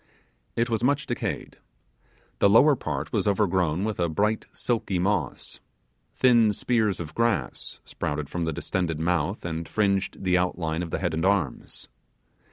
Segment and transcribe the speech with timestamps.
[0.55, 1.57] It was much decayed.
[2.39, 5.59] The lower part was overgrown with a bright silky moss.
[6.15, 10.97] Thin spears of grass sprouted from the distended mouth, and fringed the outline of the
[10.97, 11.87] head and arms.